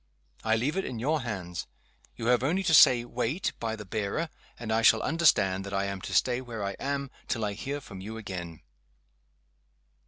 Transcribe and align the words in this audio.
I 0.43 0.55
leave 0.55 0.77
it 0.77 0.83
in 0.83 0.97
your 0.97 1.21
hands. 1.21 1.67
You 2.15 2.25
have 2.25 2.41
only 2.41 2.63
to 2.63 2.73
say, 2.73 3.05
Wait, 3.05 3.53
by 3.59 3.75
the 3.75 3.85
bearer 3.85 4.29
and 4.57 4.73
I 4.73 4.81
shall 4.81 5.03
understand 5.03 5.63
that 5.63 5.75
I 5.75 5.83
am 5.85 6.01
to 6.01 6.13
stay 6.15 6.41
where 6.41 6.63
I 6.63 6.71
am 6.79 7.11
till 7.27 7.45
I 7.45 7.53
hear 7.53 7.79
from 7.79 8.01
you 8.01 8.17
again." 8.17 8.61